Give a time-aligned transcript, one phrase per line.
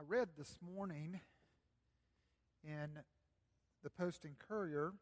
[0.00, 1.20] I read this morning
[2.64, 2.88] in
[3.84, 4.94] the Post and Courier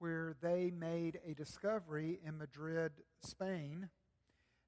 [0.00, 3.88] where they made a discovery in Madrid, Spain,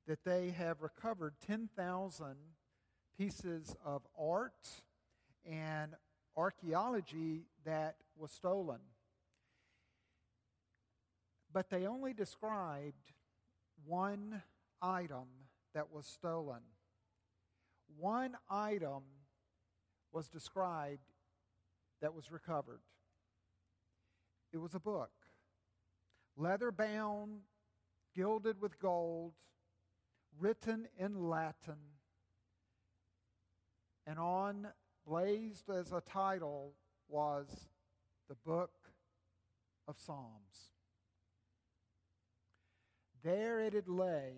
[0.07, 2.37] that they have recovered 10,000
[3.19, 4.69] pieces of art
[5.45, 5.97] and
[6.37, 8.79] archaeology that was stolen.
[11.53, 13.11] But they only described
[13.85, 14.41] one
[14.81, 15.27] item
[15.75, 16.63] that was stolen.
[17.99, 19.03] One item
[20.15, 21.13] was described
[22.01, 22.81] that was recovered.
[24.53, 25.11] It was a book,
[26.37, 27.41] leather bound,
[28.15, 29.33] gilded with gold,
[30.39, 31.79] written in Latin,
[34.07, 34.69] and on
[35.05, 36.75] blazed as a title
[37.09, 37.49] was
[38.29, 38.71] the Book
[39.89, 40.71] of Psalms.
[43.25, 44.35] There it had lay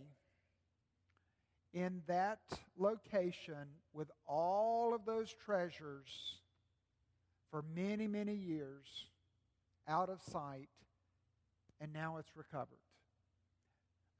[1.75, 2.41] in that
[2.79, 3.67] location
[3.97, 6.39] with all of those treasures
[7.51, 9.07] for many, many years
[9.89, 10.69] out of sight,
[11.81, 12.85] and now it's recovered.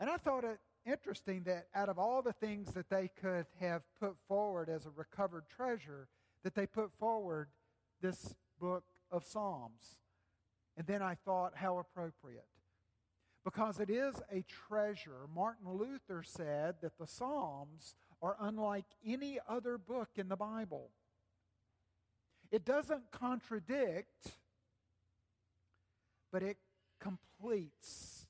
[0.01, 3.83] And I thought it interesting that out of all the things that they could have
[4.01, 6.09] put forward as a recovered treasure,
[6.45, 7.49] that they put forward
[8.01, 9.99] this book of Psalms.
[10.77, 12.47] And then I thought, how appropriate
[13.47, 15.29] because it is a treasure.
[15.33, 20.91] Martin Luther said that the Psalms are unlike any other book in the Bible.
[22.51, 24.33] It doesn't contradict,
[26.33, 26.57] but it
[27.01, 28.27] completes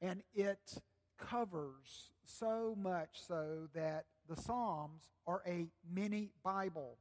[0.00, 0.78] and it
[1.18, 6.98] covers so much so that the Psalms are a mini Bible.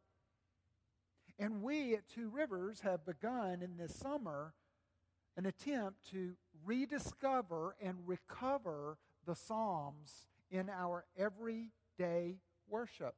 [1.40, 4.54] And we at Two Rivers have begun in this summer
[5.36, 12.38] an attempt to rediscover and recover the Psalms in our everyday
[12.70, 13.16] worship.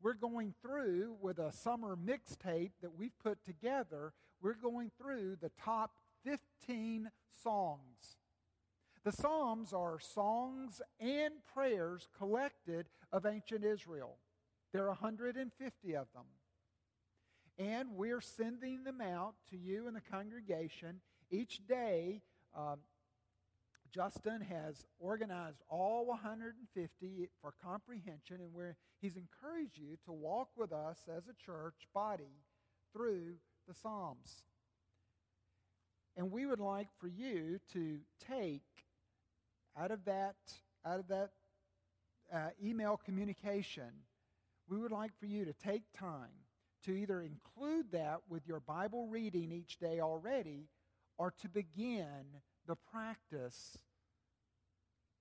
[0.00, 5.50] We're going through with a summer mixtape that we've put together, we're going through the
[5.62, 5.90] top
[6.24, 7.10] 15
[7.42, 8.16] songs.
[9.04, 14.18] The Psalms are songs and prayers collected of ancient Israel.
[14.72, 16.24] There are 150 of them.
[17.58, 21.00] And we're sending them out to you in the congregation
[21.30, 22.22] each day,
[22.56, 22.78] um,
[23.94, 30.72] Justin has organized all 150 for comprehension, and where he's encouraged you to walk with
[30.72, 32.40] us as a church body
[32.92, 33.34] through
[33.68, 34.44] the Psalms.
[36.16, 38.62] And we would like for you to take
[39.78, 40.36] out of that,
[40.84, 41.30] out of that
[42.32, 43.90] uh, email communication,
[44.68, 46.30] we would like for you to take time
[46.84, 50.68] to either include that with your Bible reading each day already
[51.18, 52.24] or to begin
[52.66, 53.78] the practice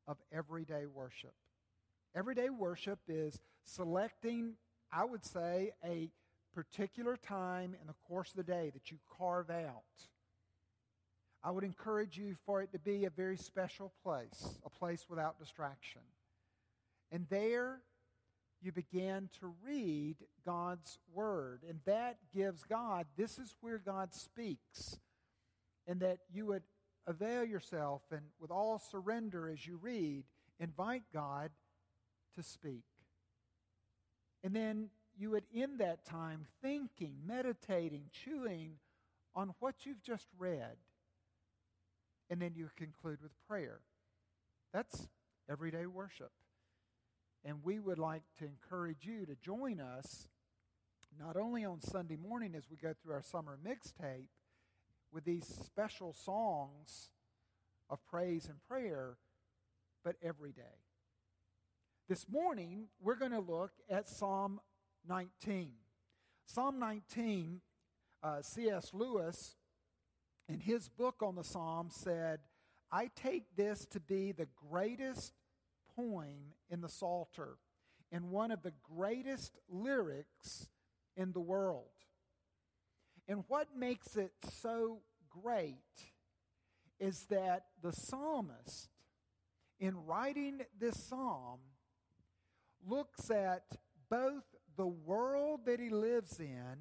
[0.08, 1.34] of everyday worship.
[2.16, 4.54] Everyday worship is selecting,
[4.92, 6.10] I would say, a
[6.54, 9.84] particular time in the course of the day that you carve out.
[11.44, 15.40] I would encourage you for it to be a very special place, a place without
[15.40, 16.02] distraction.
[17.12, 17.80] And there
[18.62, 21.62] you begin to read God's Word.
[21.68, 25.00] And that gives God, this is where God speaks
[25.88, 26.64] and that you would
[27.08, 30.24] avail yourself and with all surrender as you read,
[30.60, 31.52] invite God
[32.36, 32.84] to speak.
[34.44, 38.74] And then you would end that time thinking, meditating, chewing
[39.36, 40.78] on what you've just read.
[42.30, 43.82] And then you conclude with prayer.
[44.74, 45.08] That's
[45.50, 46.32] everyday worship.
[47.44, 50.28] And we would like to encourage you to join us
[51.20, 54.28] not only on Sunday morning as we go through our summer mixtape,
[55.12, 57.10] with these special songs
[57.90, 59.18] of praise and prayer,
[60.04, 60.80] but every day.
[62.08, 64.60] This morning, we're going to look at Psalm
[65.08, 65.72] 19.
[66.46, 67.62] Psalm 19,
[68.24, 68.92] uh, C.S.
[68.94, 69.56] Lewis,
[70.50, 72.40] in his book on the Psalms, said,
[72.92, 75.34] I take this to be the greatest
[75.96, 77.58] poem in the Psalter
[78.12, 80.68] and one of the greatest lyrics
[81.16, 81.86] in the world.
[83.28, 85.00] And what makes it so
[85.42, 85.76] great
[87.00, 88.90] is that the psalmist,
[89.80, 91.60] in writing this psalm,
[92.88, 93.64] looks at
[94.10, 94.44] both
[94.78, 96.78] the world that he lives in,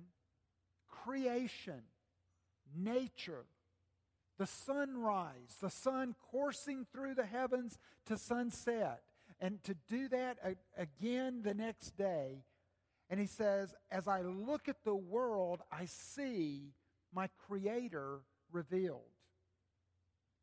[0.87, 1.83] creation,
[2.77, 3.47] nature,
[4.39, 9.03] the sunrise, the sun coursing through the heavens to sunset,
[9.41, 10.39] and to do that
[10.77, 12.45] again the next day,
[13.09, 16.75] and he says, As I look at the world, I see
[17.13, 18.21] my Creator
[18.53, 19.03] revealed.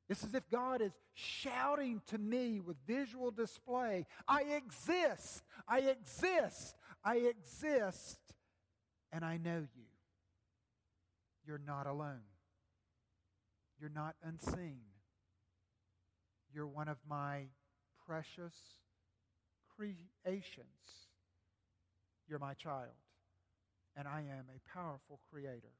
[0.10, 6.76] It's as if God is shouting to me with visual display I exist, I exist,
[7.04, 8.20] I exist
[9.12, 9.84] and I know you.
[11.46, 12.24] You're not alone.
[13.80, 14.82] You're not unseen.
[16.54, 17.46] You're one of my
[18.06, 18.56] precious
[19.76, 20.68] creations.
[22.28, 22.96] You're my child.
[23.96, 25.74] And I am a powerful creator.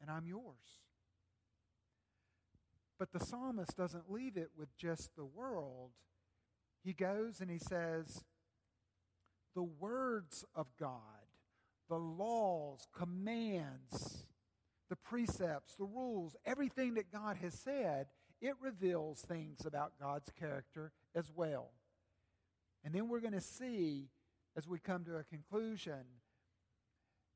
[0.00, 0.85] And I'm yours.
[2.98, 5.90] But the psalmist doesn't leave it with just the world.
[6.82, 8.24] He goes and he says,
[9.54, 11.00] The words of God,
[11.88, 14.24] the laws, commands,
[14.88, 18.06] the precepts, the rules, everything that God has said,
[18.40, 21.72] it reveals things about God's character as well.
[22.84, 24.10] And then we're going to see,
[24.56, 26.04] as we come to a conclusion,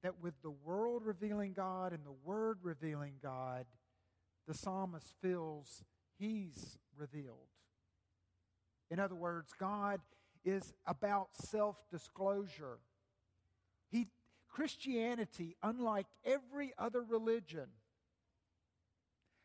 [0.02, 3.66] that with the world revealing God and the Word revealing God,
[4.46, 5.84] the psalmist feels
[6.18, 7.48] he's revealed.
[8.90, 10.00] In other words, God
[10.44, 12.78] is about self disclosure.
[13.90, 14.08] He,
[14.48, 17.68] Christianity, unlike every other religion,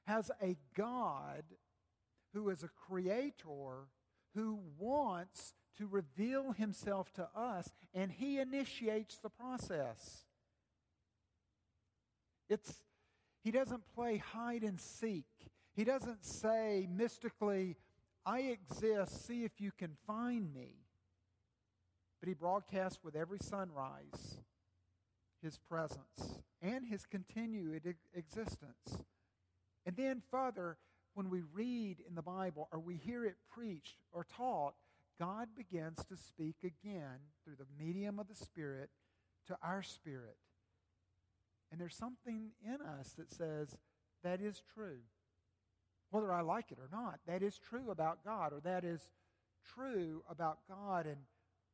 [0.08, 1.44] has a God
[2.34, 3.88] who is a creator
[4.36, 10.26] who wants to reveal himself to us, and he initiates the process.
[12.50, 12.84] It's,
[13.46, 15.28] he doesn't play hide and seek.
[15.76, 17.78] He doesn't say mystically,
[18.26, 20.80] I exist, see if you can find me.
[22.20, 24.40] But he broadcasts with every sunrise
[25.44, 29.04] his presence and his continued existence.
[29.86, 30.78] And then, further,
[31.14, 34.74] when we read in the Bible or we hear it preached or taught,
[35.20, 38.90] God begins to speak again through the medium of the Spirit
[39.46, 40.38] to our spirit.
[41.76, 43.76] And there's something in us that says
[44.24, 45.00] that is true.
[46.10, 49.10] Whether I like it or not, that is true about God, or that is
[49.74, 51.18] true about God and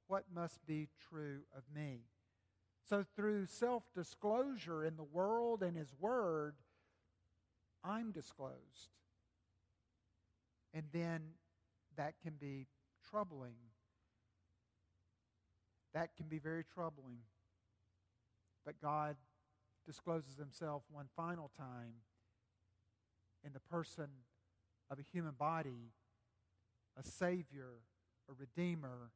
[0.07, 1.99] what must be true of me.
[2.89, 6.55] So, through self disclosure in the world and His Word,
[7.83, 8.89] I'm disclosed.
[10.73, 11.21] And then
[11.95, 12.65] that can be
[13.07, 13.53] troubling.
[15.93, 17.19] That can be very troubling.
[18.65, 19.15] But God
[19.85, 21.93] discloses himself one final time
[23.43, 24.07] in the person
[24.89, 25.91] of a human body,
[26.97, 27.79] a Savior,
[28.29, 29.11] a Redeemer,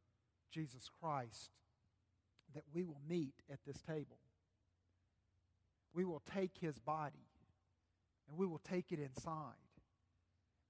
[0.52, 1.52] Jesus Christ,
[2.54, 4.18] that we will meet at this table.
[5.94, 7.28] We will take his body
[8.28, 9.54] and we will take it inside.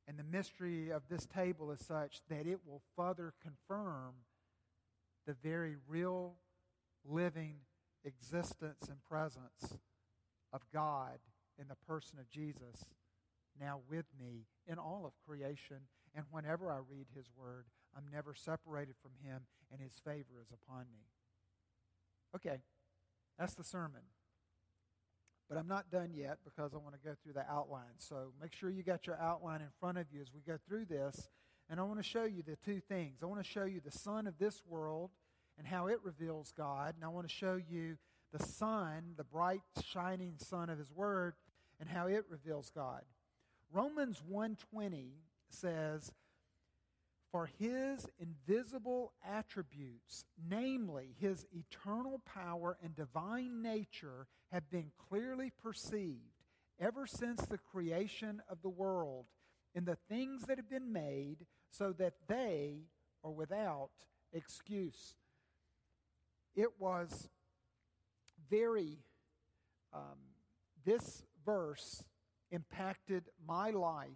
[0.08, 4.14] And the mystery of this table is such that it will further confirm
[5.26, 6.36] the very real,
[7.04, 7.56] living
[8.06, 9.78] existence and presence
[10.54, 11.20] of God
[11.60, 12.86] in the person of Jesus
[13.60, 15.88] now with me in all of creation.
[16.16, 17.66] And whenever I read his word,
[17.96, 19.42] I'm never separated from him,
[19.72, 21.08] and his favor is upon me.
[22.36, 22.62] Okay,
[23.40, 24.02] that's the sermon.
[25.48, 27.98] But I'm not done yet because I want to go through the outline.
[27.98, 30.86] So make sure you got your outline in front of you as we go through
[30.86, 31.30] this.
[31.70, 33.20] And I want to show you the two things.
[33.22, 35.12] I want to show you the sun of this world
[35.58, 36.96] and how it reveals God.
[36.96, 37.98] And I want to show you
[38.32, 41.36] the sun, the bright, shining sun of his word,
[41.80, 43.04] and how it reveals God.
[43.72, 46.14] Romans 1:20 says,
[47.32, 56.44] "For his invisible attributes, namely his eternal power and divine nature, have been clearly perceived
[56.78, 59.28] ever since the creation of the world
[59.74, 62.90] in the things that have been made, so that they
[63.24, 63.92] are without
[64.32, 65.16] excuse."
[66.56, 67.30] It was
[68.50, 69.00] very,
[69.94, 70.20] um,
[70.86, 72.04] this verse
[72.52, 74.10] impacted my life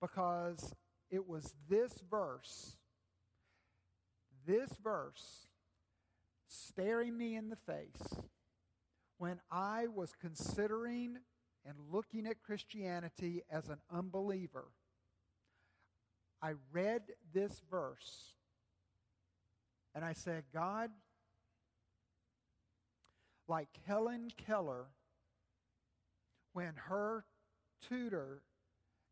[0.00, 0.74] because
[1.10, 2.76] it was this verse,
[4.46, 5.48] this verse,
[6.46, 8.20] staring me in the face
[9.18, 11.16] when I was considering
[11.64, 14.66] and looking at Christianity as an unbeliever.
[16.40, 18.34] I read this verse
[19.94, 20.90] and I said, God,
[23.48, 24.86] like Helen Keller
[26.52, 27.24] when her
[27.88, 28.42] tutor,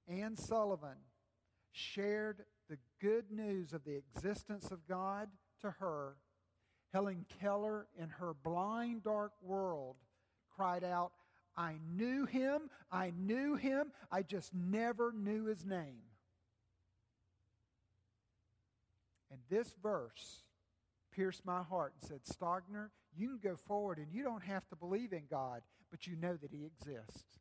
[0.09, 0.97] Anne Sullivan,
[1.73, 5.29] shared the good news of the existence of God
[5.61, 6.17] to her.
[6.93, 9.97] Helen Keller, in her blind, dark world,
[10.57, 11.13] cried out,
[11.57, 16.03] I knew him, I knew him, I just never knew his name.
[19.31, 20.43] And this verse
[21.13, 24.77] pierced my heart and said, Stogner, you can go forward and you don't have to
[24.77, 27.39] believe in God, but you know that He exists.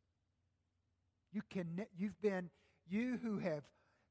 [1.31, 2.49] You can, you've been,
[2.87, 3.63] you who have,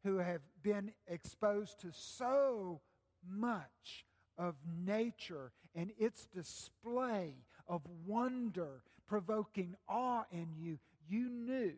[0.05, 2.81] who have been exposed to so
[3.29, 4.05] much
[4.37, 7.35] of nature and its display
[7.69, 10.79] of wonder, provoking awe in you,
[11.09, 11.75] you knew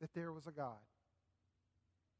[0.00, 0.78] that there was a God.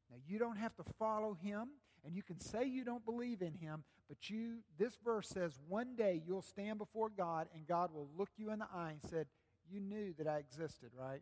[0.09, 1.69] Now, you don't have to follow him,
[2.05, 5.95] and you can say you don't believe in him, but you, this verse says one
[5.95, 9.27] day you'll stand before God, and God will look you in the eye and said,
[9.69, 11.21] You knew that I existed, right?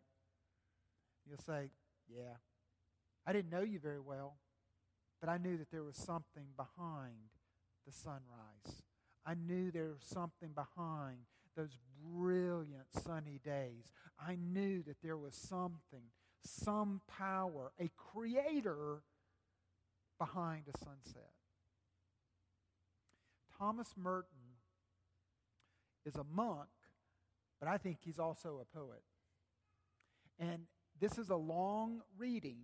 [1.26, 1.70] You'll say,
[2.08, 2.36] Yeah.
[3.26, 4.38] I didn't know you very well,
[5.20, 7.30] but I knew that there was something behind
[7.86, 8.82] the sunrise.
[9.26, 11.18] I knew there was something behind
[11.56, 13.92] those brilliant sunny days.
[14.18, 16.04] I knew that there was something,
[16.44, 19.02] some power, a creator
[20.20, 21.32] behind a sunset.
[23.58, 24.54] Thomas Merton
[26.06, 26.68] is a monk,
[27.58, 29.02] but I think he's also a poet.
[30.38, 30.66] And
[31.00, 32.60] this is a long reading,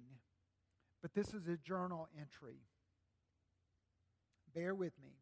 [1.02, 2.60] but this is a journal entry.
[4.54, 5.16] Bear with me.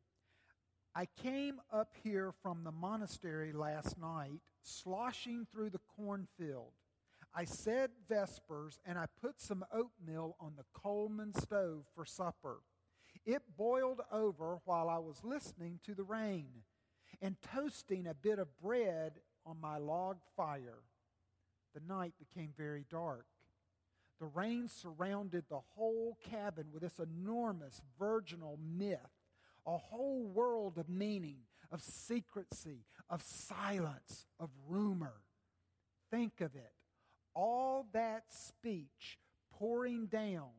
[0.95, 6.73] I came up here from the monastery last night, sloshing through the cornfield.
[7.35, 12.61] I said vespers, and I put some oatmeal on the Coleman stove for supper.
[13.27, 16.63] It boiled over while I was listening to the rain
[17.21, 19.15] and toasting a bit of bread
[19.45, 20.83] on my log fire.
[21.75, 23.27] The night became very dark.
[24.21, 29.01] The rain surrounded the whole cabin with this enormous virginal myth
[29.67, 31.39] a whole world of meaning,
[31.73, 35.15] of secrecy, of silence, of rumor.
[36.11, 36.74] Think of it.
[37.35, 39.19] All that speech
[39.53, 40.51] pouring down,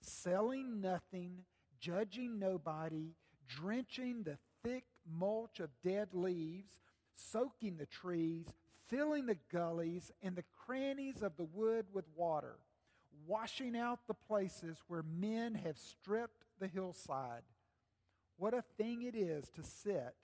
[0.00, 1.44] selling nothing,
[1.80, 3.14] judging nobody,
[3.48, 6.80] drenching the thick mulch of dead leaves,
[7.14, 8.52] soaking the trees,
[8.88, 12.56] filling the gullies and the crannies of the wood with water,
[13.26, 17.42] washing out the places where men have stripped the hillside.
[18.36, 20.14] What a thing it is to sit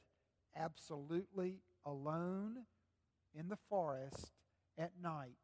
[0.56, 2.58] absolutely alone
[3.34, 4.32] in the forest
[4.78, 5.36] at night,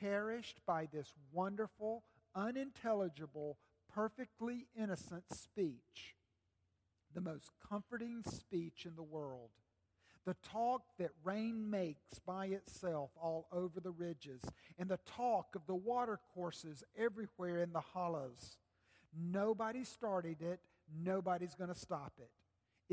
[0.00, 2.04] cherished by this wonderful,
[2.34, 3.58] unintelligible,
[3.92, 6.14] perfectly innocent speech,
[7.14, 9.50] the most comforting speech in the world.
[10.26, 14.42] The talk that rain makes by itself all over the ridges,
[14.78, 18.58] and the talk of the watercourses everywhere in the hollows.
[19.18, 20.60] Nobody started it,
[21.02, 22.30] nobody's going to stop it.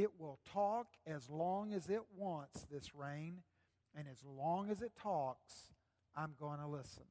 [0.02, 3.42] It will talk as long as it wants, this rain,
[3.98, 5.75] and as long as it talks,
[6.16, 7.04] I'm going to listen.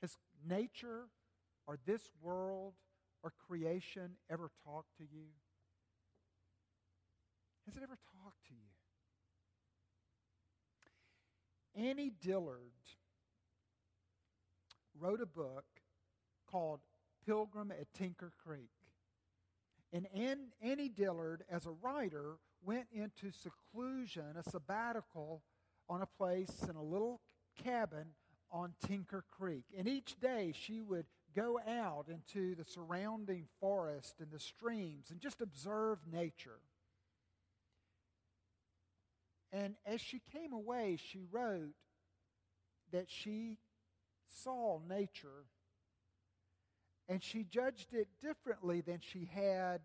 [0.00, 0.16] Has
[0.48, 1.04] nature
[1.66, 2.74] or this world
[3.22, 5.26] or creation ever talked to you?
[7.66, 8.68] Has it ever talked to you?
[11.88, 12.72] Annie Dillard
[14.98, 15.64] wrote a book
[16.50, 16.80] called
[17.26, 18.70] Pilgrim at Tinker Creek.
[19.92, 20.06] And
[20.60, 25.42] Annie Dillard, as a writer, went into seclusion, a sabbatical,
[25.88, 27.20] on a place in a little
[27.62, 28.06] cabin
[28.50, 29.64] on Tinker Creek.
[29.76, 35.20] And each day she would go out into the surrounding forest and the streams and
[35.20, 36.60] just observe nature.
[39.52, 41.74] And as she came away, she wrote
[42.92, 43.58] that she
[44.26, 45.46] saw nature
[47.08, 49.80] and she judged it differently than she had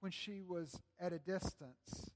[0.00, 2.10] when she was at a distance.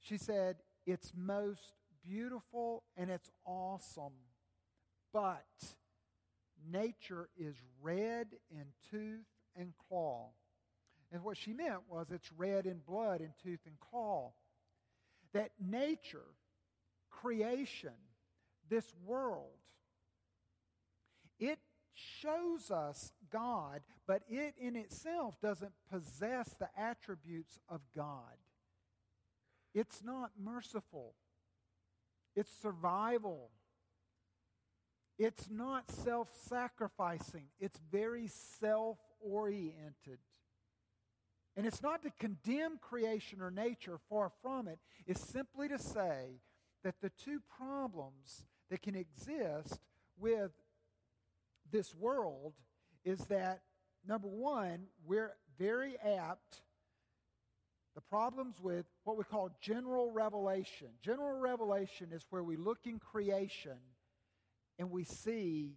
[0.00, 1.74] She said, It's most
[2.06, 4.14] beautiful and it's awesome,
[5.12, 5.44] but
[6.70, 9.26] nature is red in tooth
[9.56, 10.30] and claw.
[11.12, 14.32] And what she meant was it's red in blood in tooth and claw.
[15.32, 16.26] That nature,
[17.10, 17.92] creation,
[18.68, 19.58] this world,
[21.38, 21.58] it
[21.94, 28.36] shows us God, but it in itself doesn't possess the attributes of God.
[29.74, 31.14] It's not merciful,
[32.38, 33.50] it's survival.
[35.18, 40.18] It's not self sacrificing, it's very self oriented.
[41.56, 44.78] And it's not to condemn creation or nature, far from it.
[45.08, 46.40] It's simply to say
[46.84, 49.80] that the two problems that can exist
[50.16, 50.52] with
[51.72, 52.52] this world
[53.04, 53.62] is that,
[54.06, 56.62] number one, we're very apt.
[57.98, 60.86] The problems with what we call general revelation.
[61.02, 63.76] General revelation is where we look in creation
[64.78, 65.72] and we see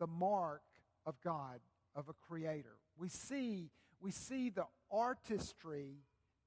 [0.00, 0.62] the mark
[1.06, 1.60] of God,
[1.94, 2.78] of a creator.
[2.98, 5.98] We see, we see the artistry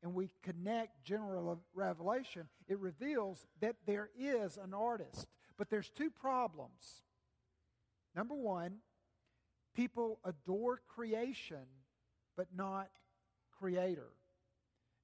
[0.04, 2.50] and we connect general revelation.
[2.68, 5.28] It reveals that there is an artist.
[5.58, 7.04] But there's two problems.
[8.18, 8.80] Number one,
[9.78, 11.68] people adore creation,
[12.36, 12.90] but not
[13.58, 14.10] creator.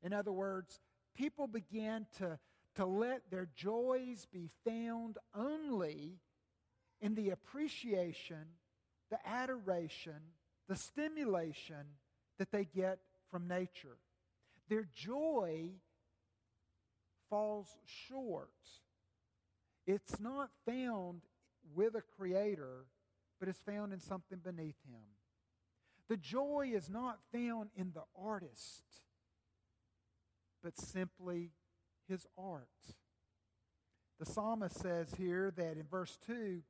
[0.04, 0.80] In other words,
[1.16, 2.40] people began to,
[2.76, 6.20] to let their joys be found only
[7.02, 8.46] in the appreciation,
[9.10, 10.22] the adoration,
[10.68, 11.98] the stimulation
[12.38, 13.98] that they get from nature.
[14.70, 15.72] Their joy
[17.30, 18.50] falls short.
[19.86, 21.22] It's not found
[21.76, 22.86] with a creator,
[23.40, 25.04] but is found in something beneath him.
[26.08, 28.84] The joy is not found in the artist,
[30.64, 31.52] but simply
[32.08, 32.68] his art.
[34.20, 36.62] The psalmist says here that in verse 2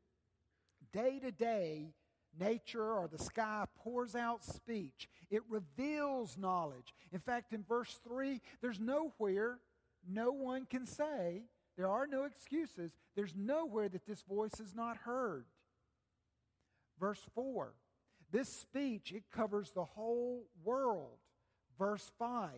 [0.94, 1.94] day to day,
[2.40, 6.94] nature or the sky pours out speech, it reveals knowledge.
[7.12, 9.60] In fact, in verse 3, there's nowhere
[10.08, 11.44] no one can say,
[11.78, 15.46] there are no excuses, there's nowhere that this voice is not heard.
[17.00, 17.74] Verse 4,
[18.32, 21.18] this speech, it covers the whole world.
[21.78, 22.50] Verse 5,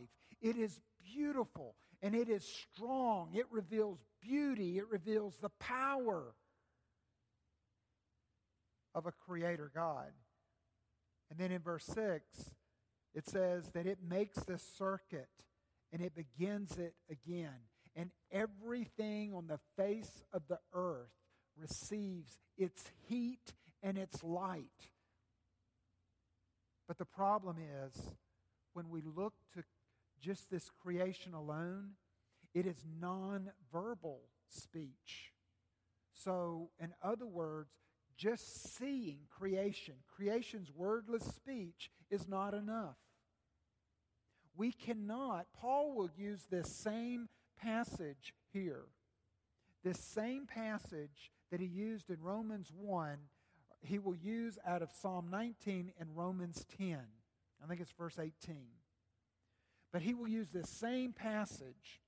[0.41, 3.29] it is beautiful and it is strong.
[3.33, 6.33] It reveals beauty, it reveals the power
[8.93, 10.11] of a creator God.
[11.29, 12.51] And then in verse 6,
[13.15, 15.29] it says that it makes the circuit
[15.91, 17.67] and it begins it again.
[17.95, 21.11] And everything on the face of the earth
[21.57, 24.89] receives its heat and its light.
[26.87, 27.99] But the problem is,
[28.73, 29.63] when we look to
[30.23, 31.91] just this creation alone,
[32.53, 35.33] it is nonverbal speech.
[36.13, 37.73] So, in other words,
[38.15, 42.97] just seeing creation, creation's wordless speech, is not enough.
[44.55, 47.27] We cannot, Paul will use this same
[47.61, 48.85] passage here,
[49.83, 53.17] this same passage that he used in Romans 1,
[53.81, 56.99] he will use out of Psalm 19 and Romans 10.
[57.61, 58.55] I think it's verse 18.
[59.93, 62.01] But he will use this same passage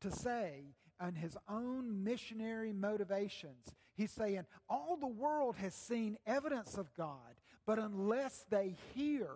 [0.00, 6.78] to say, on his own missionary motivations, he's saying, All the world has seen evidence
[6.78, 9.28] of God, but unless they hear,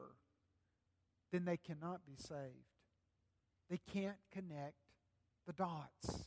[1.31, 2.66] then they cannot be saved.
[3.68, 4.75] They can't connect
[5.46, 6.25] the dots.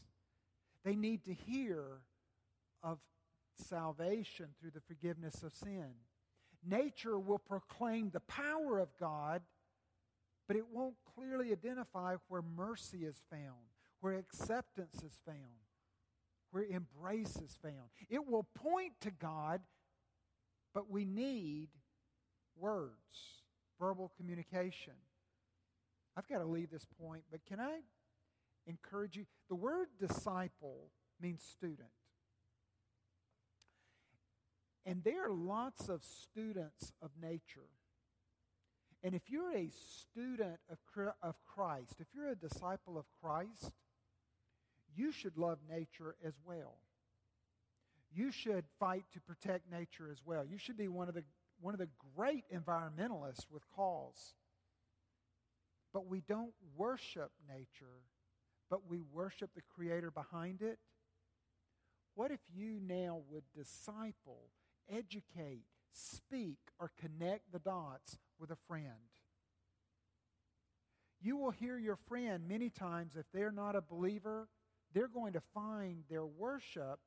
[0.85, 2.01] They need to hear
[2.83, 2.99] of
[3.57, 5.91] salvation through the forgiveness of sin.
[6.65, 9.41] Nature will proclaim the power of God,
[10.49, 13.69] but it won't clearly identify where mercy is found,
[14.01, 15.61] where acceptance is found,
[16.49, 17.91] where embrace is found.
[18.09, 19.61] It will point to God,
[20.73, 21.69] but we need
[22.57, 23.43] words
[23.79, 24.93] verbal communication.
[26.17, 27.81] I've got to leave this point, but can I
[28.65, 29.25] encourage you?
[29.49, 30.89] The word disciple
[31.21, 31.89] means student.
[34.83, 37.69] And there are lots of students of nature.
[39.03, 40.77] And if you're a student of,
[41.21, 43.71] of Christ, if you're a disciple of Christ,
[44.95, 46.77] you should love nature as well.
[48.13, 50.43] You should fight to protect nature as well.
[50.45, 51.23] You should be one of the
[51.61, 54.33] one of the great environmentalists with cause.
[55.93, 58.03] But we don't worship nature,
[58.69, 60.79] but we worship the creator behind it.
[62.15, 64.49] What if you now would disciple,
[64.89, 68.85] educate, speak, or connect the dots with a friend?
[71.21, 74.47] You will hear your friend many times, if they're not a believer,
[74.93, 76.99] they're going to find their worship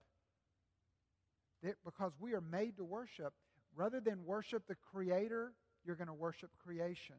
[1.85, 3.33] because we are made to worship
[3.75, 5.53] Rather than worship the Creator,
[5.85, 7.17] you're going to worship creation.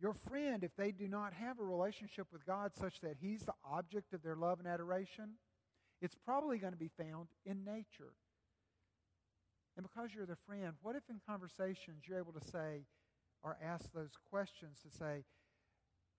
[0.00, 3.54] Your friend, if they do not have a relationship with God such that He's the
[3.64, 5.36] object of their love and adoration,
[6.00, 8.12] it's probably going to be found in nature.
[9.76, 12.84] And because you're the friend, what if in conversations you're able to say
[13.42, 15.24] or ask those questions to say,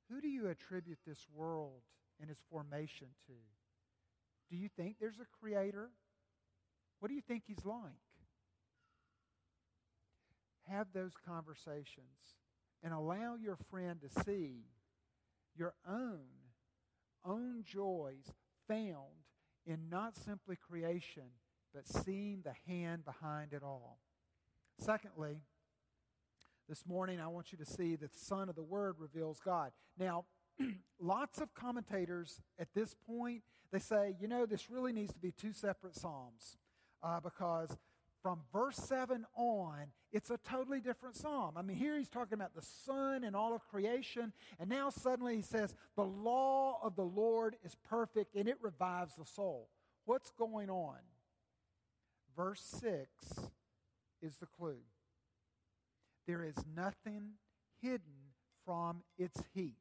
[0.10, 1.82] who do you attribute this world
[2.20, 3.34] and its formation to?
[4.50, 5.90] Do you think there's a creator?
[7.00, 8.04] What do you think he's like?
[10.68, 12.38] have those conversations
[12.84, 14.66] and allow your friend to see
[15.56, 16.20] your own
[17.26, 18.32] own joys
[18.68, 19.28] found
[19.66, 21.24] in not simply creation
[21.74, 24.00] but seeing the hand behind it all
[24.80, 25.42] secondly
[26.68, 29.72] this morning i want you to see that the sun of the word reveals god
[29.98, 30.26] now
[31.00, 35.32] lots of commentators at this point they say you know this really needs to be
[35.32, 36.58] two separate psalms
[37.04, 37.78] uh, because
[38.24, 41.58] from verse 7 on, it's a totally different psalm.
[41.58, 45.36] I mean, here he's talking about the sun and all of creation, and now suddenly
[45.36, 49.68] he says, The law of the Lord is perfect and it revives the soul.
[50.06, 51.00] What's going on?
[52.36, 53.50] Verse 6
[54.22, 54.80] is the clue.
[56.28, 57.34] There is nothing
[57.82, 58.32] hidden
[58.66, 59.76] from its heat.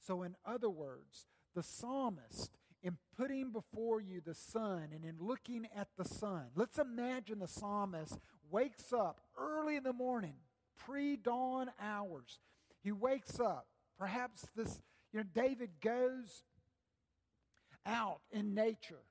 [0.00, 5.66] So, in other words, the psalmist, in putting before you the sun and in looking
[5.76, 8.18] at the sun, let's imagine the psalmist
[8.50, 10.36] wakes up early in the morning,
[10.76, 12.38] pre dawn hours.
[12.82, 13.66] He wakes up.
[13.98, 14.80] Perhaps this,
[15.12, 16.44] you know, David goes
[17.84, 19.02] out in nature.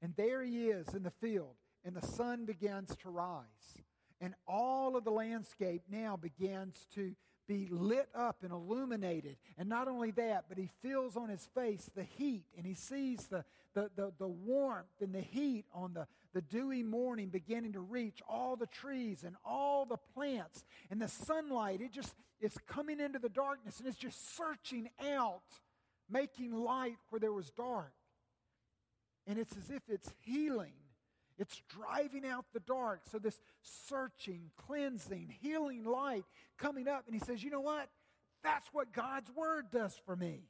[0.00, 3.83] And there he is in the field, and the sun begins to rise.
[4.24, 7.14] And all of the landscape now begins to
[7.46, 9.36] be lit up and illuminated.
[9.58, 13.26] And not only that, but he feels on his face the heat and he sees
[13.26, 17.80] the, the, the, the, warmth and the heat on the, the dewy morning beginning to
[17.80, 20.64] reach all the trees and all the plants.
[20.90, 25.42] And the sunlight, it just is coming into the darkness and it's just searching out,
[26.08, 27.92] making light where there was dark.
[29.26, 30.72] And it's as if it's healing
[31.38, 33.00] it's driving out the dark.
[33.10, 36.24] So, this searching, cleansing, healing light
[36.58, 37.04] coming up.
[37.06, 37.88] And he says, You know what?
[38.42, 40.42] That's what God's word does for me.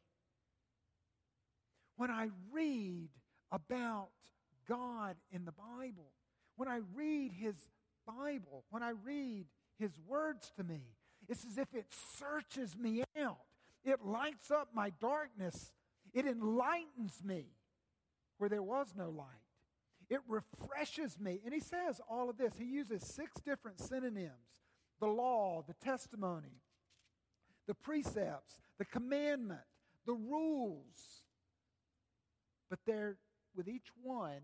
[1.96, 3.08] When I read
[3.52, 4.08] about
[4.68, 6.10] God in the Bible,
[6.56, 7.54] when I read his
[8.06, 9.46] Bible, when I read
[9.78, 10.80] his words to me,
[11.28, 11.86] it's as if it
[12.18, 13.38] searches me out.
[13.84, 15.72] It lights up my darkness.
[16.12, 17.46] It enlightens me
[18.38, 19.43] where there was no light.
[20.10, 21.40] It refreshes me.
[21.44, 22.54] And he says all of this.
[22.58, 24.32] He uses six different synonyms
[25.00, 26.62] the law, the testimony,
[27.66, 29.60] the precepts, the commandment,
[30.06, 31.22] the rules.
[32.70, 33.16] But they're,
[33.54, 34.40] with each one,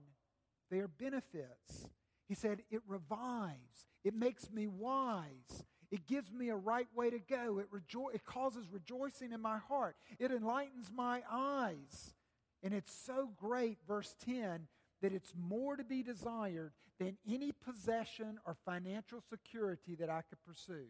[0.70, 1.88] they are benefits.
[2.28, 5.64] He said, it revives, it makes me wise.
[5.90, 7.58] It gives me a right way to go.
[7.58, 9.96] It, rejo- it causes rejoicing in my heart.
[10.20, 12.14] It enlightens my eyes.
[12.62, 14.68] And it's so great, verse 10,
[15.02, 20.42] that it's more to be desired than any possession or financial security that I could
[20.46, 20.88] pursue,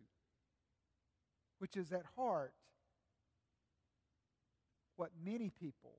[1.58, 2.52] which is at heart
[4.96, 5.94] what many people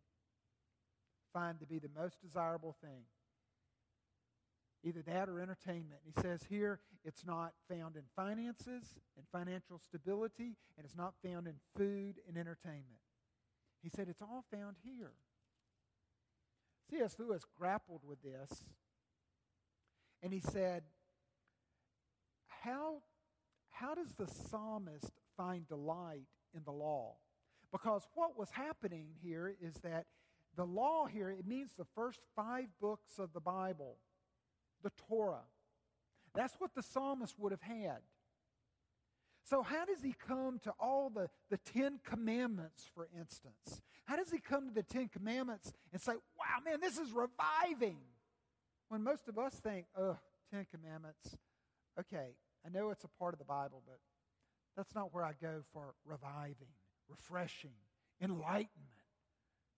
[1.33, 3.03] find to be the most desirable thing.
[4.83, 6.01] Either that or entertainment.
[6.03, 11.47] He says here it's not found in finances and financial stability, and it's not found
[11.47, 12.99] in food and entertainment.
[13.81, 15.13] He said it's all found here.
[16.91, 17.15] C.S.
[17.17, 18.65] Lewis grappled with this,
[20.21, 20.83] and he said,
[22.47, 22.97] how,
[23.69, 27.15] how does the psalmist find delight in the law?
[27.71, 30.05] Because what was happening here is that
[30.57, 33.95] the law here, it means the first five books of the Bible,
[34.83, 35.45] the Torah.
[36.35, 37.99] That's what the psalmist would have had.
[39.51, 43.81] So, how does he come to all the, the Ten Commandments, for instance?
[44.05, 47.97] How does he come to the Ten Commandments and say, wow, man, this is reviving?
[48.87, 50.15] When most of us think, oh,
[50.53, 51.35] Ten Commandments,
[51.99, 52.29] okay,
[52.65, 53.97] I know it's a part of the Bible, but
[54.77, 56.71] that's not where I go for reviving,
[57.09, 57.75] refreshing,
[58.21, 58.69] enlightenment,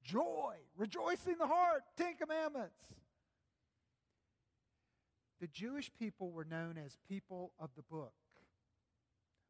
[0.04, 2.78] joy, rejoicing the heart, Ten Commandments.
[5.42, 8.14] The Jewish people were known as people of the book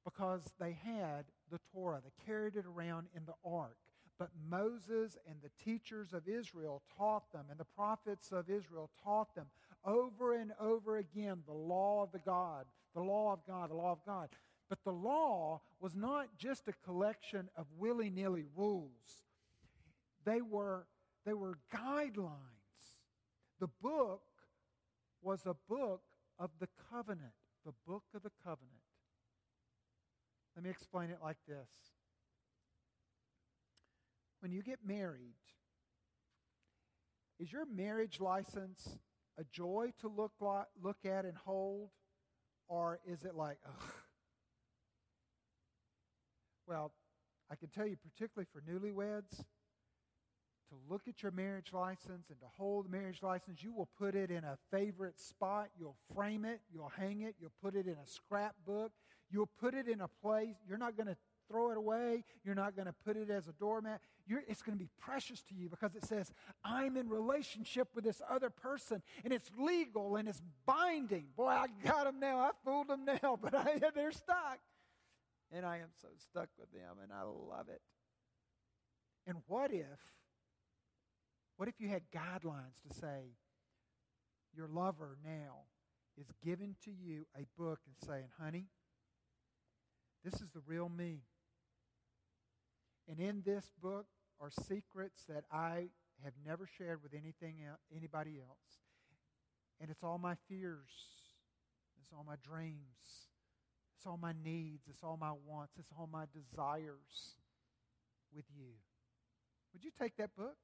[0.03, 2.01] because they had the Torah.
[2.03, 3.77] They carried it around in the ark.
[4.19, 9.33] But Moses and the teachers of Israel taught them, and the prophets of Israel taught
[9.35, 9.47] them
[9.85, 13.91] over and over again the law of the God, the law of God, the law
[13.91, 14.29] of God.
[14.69, 19.23] But the law was not just a collection of willy nilly rules,
[20.25, 20.87] they were,
[21.25, 22.37] they were guidelines.
[23.59, 24.21] The book
[25.21, 26.01] was a book
[26.39, 27.33] of the covenant,
[27.65, 28.82] the book of the covenant.
[30.55, 31.69] Let me explain it like this.
[34.39, 35.35] When you get married,
[37.39, 38.99] is your marriage license
[39.39, 41.89] a joy to look, like, look at and hold?
[42.67, 43.89] Or is it like, ugh?
[46.67, 46.93] Well,
[47.51, 49.43] I can tell you, particularly for newlyweds,
[50.69, 54.15] to look at your marriage license and to hold the marriage license, you will put
[54.15, 55.69] it in a favorite spot.
[55.77, 56.61] You'll frame it.
[56.71, 57.35] You'll hang it.
[57.39, 58.91] You'll put it in a scrapbook.
[59.33, 60.57] You'll put it in a place.
[60.67, 61.17] You're not going to
[61.49, 62.23] throw it away.
[62.45, 63.99] You're not going to put it as a doormat.
[64.27, 66.31] You're, it's going to be precious to you because it says,
[66.63, 71.25] I'm in relationship with this other person and it's legal and it's binding.
[71.35, 72.37] Boy, I got them now.
[72.37, 74.59] I fooled them now, but I, they're stuck.
[75.51, 77.81] And I am so stuck with them and I love it.
[79.25, 79.99] And what if,
[81.57, 83.33] what if you had guidelines to say,
[84.55, 85.63] your lover now
[86.19, 88.67] is giving to you a book and saying, honey,
[90.23, 91.21] this is the real me.
[93.09, 94.05] And in this book
[94.39, 95.89] are secrets that I
[96.23, 97.55] have never shared with anything
[97.95, 98.79] anybody else.
[99.81, 100.91] And it's all my fears.
[101.99, 103.27] It's all my dreams.
[103.97, 104.87] It's all my needs.
[104.89, 105.73] It's all my wants.
[105.77, 107.35] It's all my desires.
[108.35, 108.73] with you.
[109.73, 110.57] Would you take that book?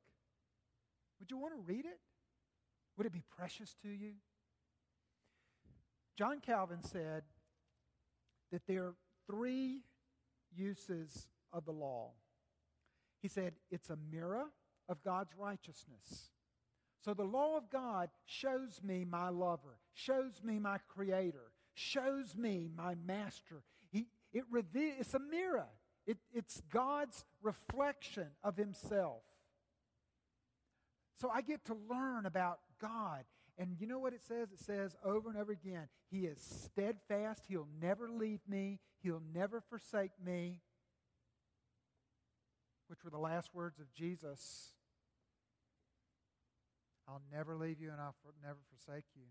[1.19, 1.99] Would you want to read it?
[2.97, 4.13] Would it be precious to you?
[6.17, 7.23] John Calvin said
[8.51, 8.93] that there
[9.29, 9.81] three
[10.55, 12.11] uses of the law.
[13.21, 14.45] He said it's a mirror
[14.87, 16.31] of God's righteousness.
[17.03, 22.69] So the law of God shows me my lover, shows me my creator, shows me
[22.75, 23.63] my master.
[23.91, 25.69] He, it it's a mirror.
[26.05, 29.21] It, it's God's reflection of himself.
[31.21, 33.25] So I get to learn about God.
[33.59, 34.53] And you know what it says?
[34.53, 37.43] It says over and over again, He is steadfast.
[37.49, 38.79] He'll never leave me.
[39.03, 40.61] He'll never forsake me.
[42.87, 44.71] Which were the last words of Jesus.
[47.07, 49.23] I'll never leave you and I'll never forsake you.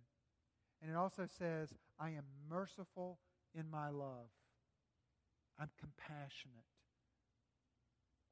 [0.82, 3.18] And it also says, I am merciful
[3.54, 4.28] in my love.
[5.58, 6.66] I'm compassionate.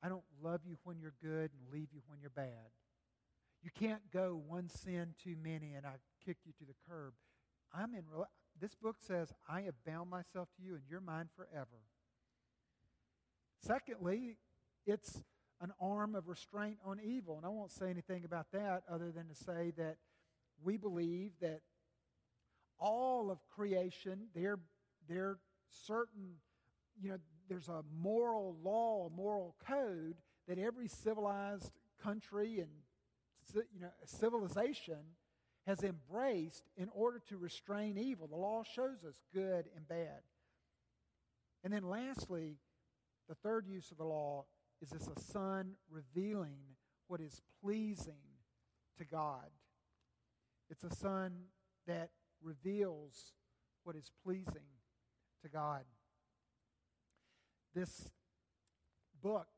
[0.02, 2.70] I don't love you when you're good and leave you when you're bad.
[3.62, 7.14] You can't go one sin too many and I kick you to the curb.
[7.74, 8.04] I'm in
[8.60, 11.82] this book says, I have bound myself to you and you're mine forever.
[13.60, 14.36] Secondly,
[14.86, 15.22] it's
[15.60, 17.36] an arm of restraint on evil.
[17.36, 19.96] And I won't say anything about that other than to say that
[20.62, 21.60] we believe that
[22.78, 24.58] all of creation, there,
[25.08, 25.38] there
[25.86, 26.36] certain,
[27.00, 30.16] you know, there's a moral law, a moral code
[30.48, 31.70] that every civilized
[32.02, 32.68] country and
[33.54, 34.98] you know, civilization
[35.66, 38.26] has embraced in order to restrain evil.
[38.26, 40.20] The law shows us good and bad.
[41.64, 42.58] And then lastly,
[43.28, 44.44] the third use of the law
[44.80, 46.58] is this a sun revealing
[47.08, 48.22] what is pleasing
[48.98, 49.50] to God.
[50.70, 51.32] It's a sun
[51.86, 52.10] that
[52.42, 53.32] reveals
[53.84, 54.68] what is pleasing
[55.42, 55.84] to God.
[57.74, 58.10] This
[59.22, 59.48] book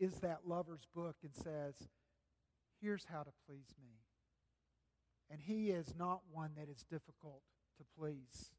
[0.00, 1.88] is that lover's book and says,
[2.80, 3.96] here's how to please me.
[5.30, 7.42] And he is not one that is difficult
[7.76, 8.50] to please.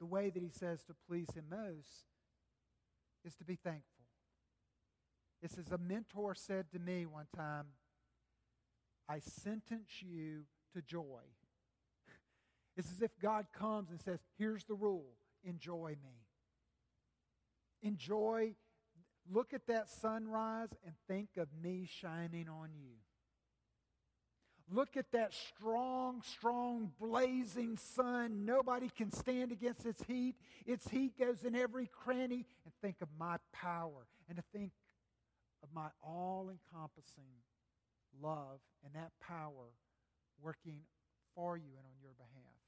[0.00, 2.06] The way that he says to please him most
[3.24, 4.04] is to be thankful.
[5.42, 7.66] It's as a mentor said to me one time
[9.08, 11.22] I sentence you to joy.
[12.76, 15.12] It's as if God comes and says, Here's the rule
[15.44, 16.22] enjoy me.
[17.82, 18.54] Enjoy,
[19.30, 22.96] look at that sunrise and think of me shining on you.
[24.70, 28.44] Look at that strong, strong, blazing sun.
[28.46, 30.36] Nobody can stand against its heat.
[30.66, 32.46] Its heat goes in every cranny.
[32.64, 34.72] And think of my power and to think
[35.62, 37.42] of my all encompassing
[38.22, 39.74] love and that power
[40.40, 40.80] working
[41.34, 42.62] for you and on your behalf.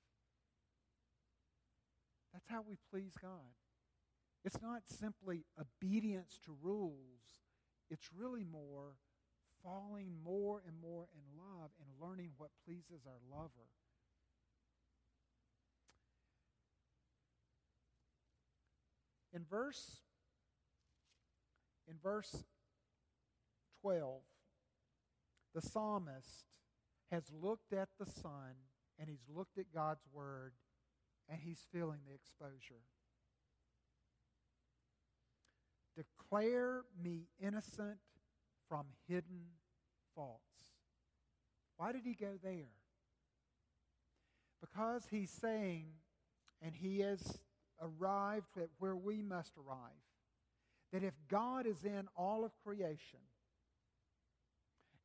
[2.32, 3.54] That's how we please God.
[4.44, 7.40] It's not simply obedience to rules,
[7.90, 8.96] it's really more
[9.64, 13.48] falling more and more in love and learning what pleases our lover.
[19.32, 20.02] In verse
[21.88, 22.44] in verse
[23.82, 24.22] 12,
[25.54, 26.46] the psalmist
[27.10, 28.54] has looked at the sun
[28.98, 30.52] and he's looked at God's word
[31.28, 32.84] and he's feeling the exposure.
[35.96, 37.98] Declare me innocent
[38.68, 39.46] from hidden
[40.14, 40.40] faults.
[41.76, 42.72] Why did he go there?
[44.60, 45.86] Because he's saying,
[46.62, 47.38] and he has
[47.80, 49.90] arrived at where we must arrive,
[50.92, 53.20] that if God is in all of creation,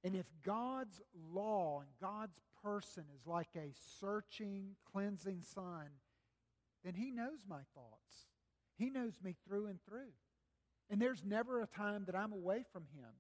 [0.04, 1.02] and if God's
[1.34, 5.88] law and God's person is like a searching, cleansing sun,
[6.84, 8.28] then He knows my thoughts.
[8.78, 10.14] He knows me through and through.
[10.90, 13.12] And there's never a time that I'm away from Him.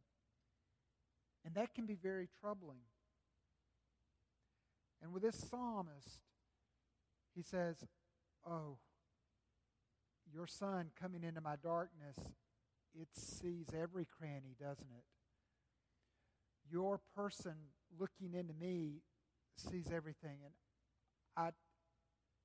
[1.45, 2.81] And that can be very troubling.
[5.01, 6.19] And with this psalmist,
[7.35, 7.77] he says,
[8.45, 8.77] Oh,
[10.33, 12.17] your sun coming into my darkness,
[12.93, 15.03] it sees every cranny, doesn't it?
[16.71, 17.55] Your person
[17.99, 19.01] looking into me
[19.57, 20.53] sees everything, and
[21.35, 21.49] I,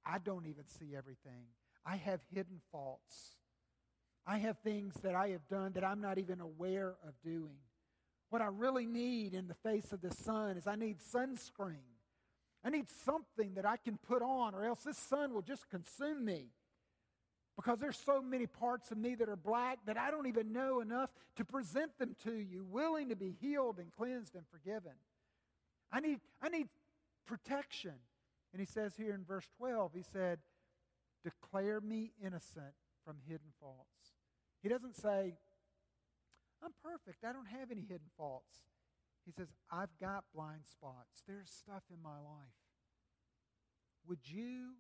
[0.05, 1.47] I don't even see everything.
[1.85, 3.37] I have hidden faults.
[4.27, 7.59] I have things that I have done that I'm not even aware of doing.
[8.31, 11.95] What I really need in the face of the sun is I need sunscreen.
[12.65, 16.25] I need something that I can put on, or else this sun will just consume
[16.25, 16.47] me.
[17.57, 20.81] Because there's so many parts of me that are black that I don't even know
[20.81, 24.93] enough to present them to you, willing to be healed and cleansed and forgiven.
[25.93, 26.69] I need, I need
[27.27, 27.95] protection.
[28.53, 30.39] And he says here in verse 12, he said,
[31.23, 34.04] Declare me innocent from hidden faults.
[34.65, 35.35] He doesn't say,
[36.63, 37.23] I'm perfect.
[37.23, 38.57] I don't have any hidden faults.
[39.27, 41.23] He says, I've got blind spots.
[41.29, 42.57] There's stuff in my life.
[44.09, 44.71] Would you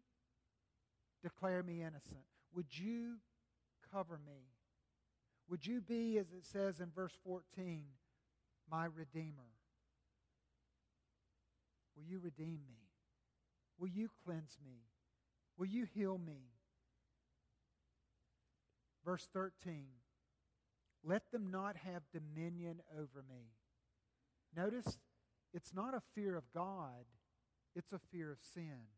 [1.23, 2.25] declare me innocent?
[2.55, 3.17] Would you
[3.93, 4.49] cover me?
[5.51, 7.85] Would you be, as it says in verse 14,
[8.71, 9.53] my Redeemer?
[11.95, 12.89] Will you redeem me?
[13.79, 14.79] Will you cleanse me?
[15.59, 16.54] Will you heal me?
[19.05, 19.85] Verse 13
[21.05, 23.53] Let them not have dominion over me.
[24.57, 24.99] Notice
[25.53, 27.05] it's not a fear of God,
[27.75, 28.89] it's a fear of sin.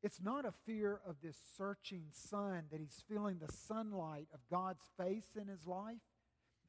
[0.00, 4.84] It's not a fear of this searching sun that he's feeling the sunlight of God's
[4.96, 5.96] face in his life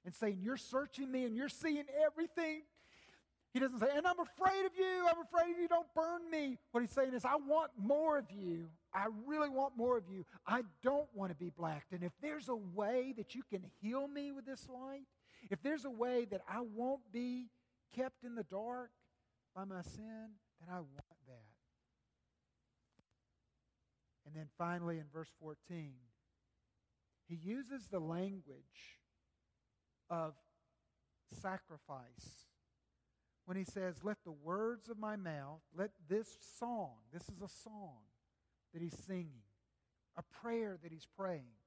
[0.04, 2.64] and saying, You're searching me and you're seeing everything.
[3.54, 5.08] He doesn't say, And I'm afraid of you.
[5.10, 5.68] I'm afraid of you.
[5.68, 6.58] Don't burn me.
[6.72, 8.68] What he's saying is, I want more of you.
[8.94, 10.26] I really want more of you.
[10.46, 11.92] I don't want to be blacked.
[11.92, 15.08] And if there's a way that you can heal me with this light,
[15.50, 17.48] if there's a way that I won't be
[17.96, 18.92] kept in the dark
[19.56, 21.50] by my sin, then I want that.
[24.26, 25.92] And then finally in verse 14,
[27.28, 29.00] he uses the language
[30.10, 30.34] of
[31.42, 32.49] sacrifice
[33.50, 37.50] when he says, Let the words of my mouth, let this song, this is a
[37.64, 37.98] song
[38.72, 39.42] that he's singing,
[40.16, 41.58] a prayer that he's praying.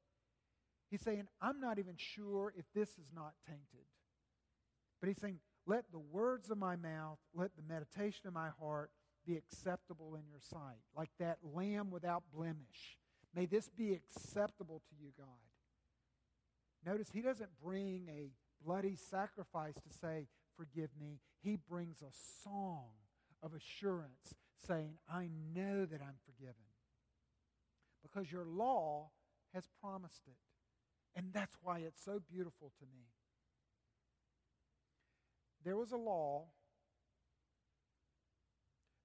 [0.92, 3.88] He's saying, I'm not even sure if this is not tainted.
[5.00, 8.92] But he's saying, Let the words of my mouth, let the meditation of my heart
[9.26, 12.96] be acceptable in your sight, like that lamb without blemish.
[13.34, 15.26] May this be acceptable to you, God.
[16.86, 18.30] Notice he doesn't bring a
[18.64, 21.18] bloody sacrifice to say, Forgive me.
[21.42, 22.12] He brings a
[22.44, 22.90] song
[23.42, 24.34] of assurance
[24.66, 26.54] saying, I know that I'm forgiven.
[28.02, 29.10] Because your law
[29.52, 30.38] has promised it.
[31.14, 33.06] And that's why it's so beautiful to me.
[35.64, 36.46] There was a law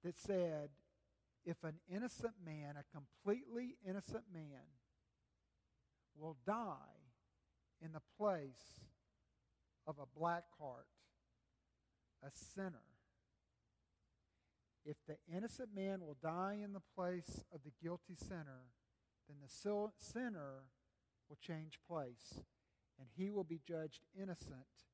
[0.04, 0.70] that said
[1.44, 4.68] if an innocent man, a completely innocent man,
[6.16, 6.64] will die
[7.80, 8.80] in the place
[9.86, 10.86] of a black cart,
[12.22, 12.84] a sinner,
[14.84, 18.70] if the innocent man will die in the place of the guilty sinner,
[19.28, 20.64] then the sinner
[21.28, 22.42] will change place,
[22.98, 24.86] and he will be judged innocent,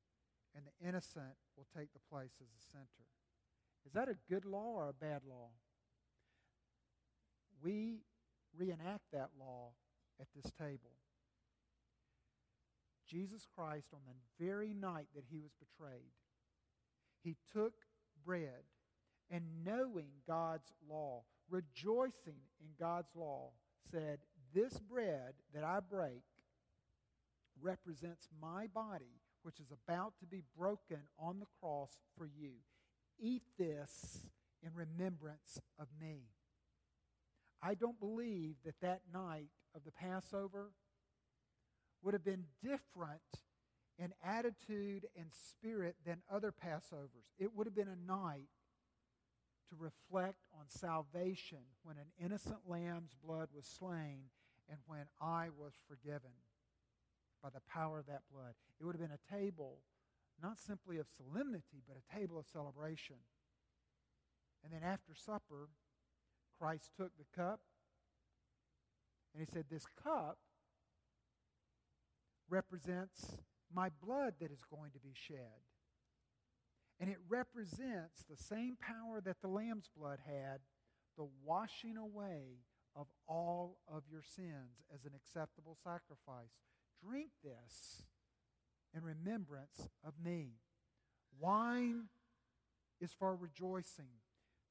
[0.53, 3.07] and the innocent will take the place as the sinner.
[3.85, 5.49] Is that a good law or a bad law?
[7.63, 8.01] We
[8.57, 9.71] reenact that law
[10.19, 10.91] at this table.
[13.07, 16.11] Jesus Christ, on the very night that he was betrayed,
[17.25, 17.73] he took
[18.25, 18.63] bread
[19.29, 23.49] and knowing God's law, rejoicing in God's law,
[23.91, 24.19] said,
[24.53, 26.23] This bread that I break
[27.61, 32.51] represents my body, which is about to be broken on the cross for you.
[33.19, 34.27] Eat this
[34.63, 36.27] in remembrance of me.
[37.61, 40.71] I don't believe that that night of the Passover
[42.03, 43.21] would have been different
[43.97, 47.31] in attitude and spirit than other Passovers.
[47.39, 48.49] It would have been a night
[49.69, 54.29] to reflect on salvation when an innocent lamb's blood was slain
[54.69, 56.31] and when I was forgiven
[57.41, 58.53] by the power of that blood.
[58.79, 59.79] It would have been a table
[60.41, 63.15] not simply of solemnity, but a table of celebration.
[64.63, 65.69] And then after supper,
[66.59, 67.61] Christ took the cup
[69.33, 70.37] and he said, This cup
[72.49, 73.37] represents
[73.75, 75.59] my blood that is going to be shed.
[76.99, 80.59] And it represents the same power that the lamb's blood had,
[81.17, 82.61] the washing away
[82.95, 86.55] of all of your sins as an acceptable sacrifice.
[87.05, 88.03] Drink this
[88.95, 90.53] in remembrance of me.
[91.37, 92.05] Wine
[93.01, 94.21] is for rejoicing.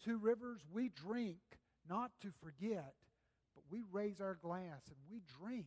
[0.02, 1.40] Two rivers, we drink
[1.86, 2.94] not to forget,
[3.55, 5.66] but we raise our glass and we drink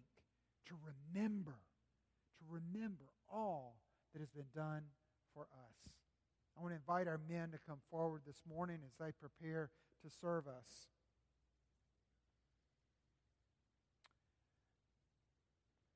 [0.66, 1.60] to remember,
[2.40, 3.06] to remember
[4.18, 4.82] that has been done
[5.36, 5.94] for us.
[6.58, 9.70] I want to invite our men to come forward this morning as they prepare
[10.04, 10.88] to serve us.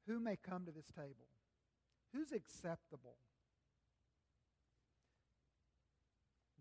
[0.07, 1.29] Who may come to this table?
[2.13, 3.15] Who's acceptable?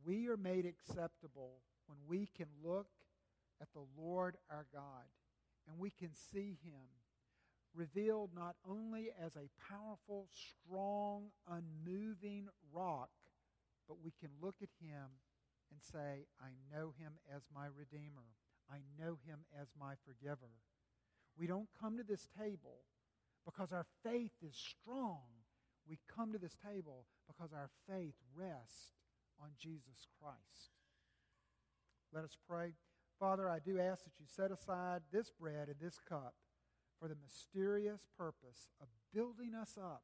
[0.03, 2.89] We are made acceptable when we can look
[3.61, 5.05] at the Lord our God
[5.69, 6.89] and we can see him
[7.75, 13.11] revealed not only as a powerful, strong, unmoving rock,
[13.89, 15.09] but we can look at him
[15.71, 18.35] and say, I know him as my Redeemer.
[18.71, 20.51] I know him as my forgiver.
[21.39, 22.83] We don't come to this table
[23.45, 25.23] because our faith is strong
[25.89, 28.93] We come to this table because our faith rests
[29.41, 30.71] on Jesus Christ.
[32.13, 32.75] Let us pray.
[33.19, 36.35] Father, I do ask that you set aside this bread and this cup
[37.01, 40.03] for the mysterious purpose of building us up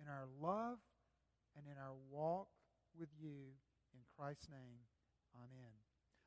[0.00, 0.78] in our love
[1.56, 2.48] and in our walk
[2.98, 3.52] with you.
[3.92, 4.86] In Christ's name,
[5.34, 5.75] amen.